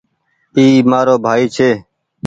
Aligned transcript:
اي 0.57 0.65
مآرو 0.89 1.15
ڀآئي 1.23 1.45
ڇي 1.55 1.69